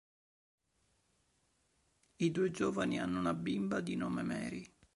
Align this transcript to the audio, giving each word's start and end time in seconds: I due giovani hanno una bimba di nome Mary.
I 2.17 2.31
due 2.31 2.49
giovani 2.49 2.97
hanno 2.99 3.19
una 3.19 3.35
bimba 3.35 3.81
di 3.81 3.95
nome 3.95 4.23
Mary. 4.23 4.65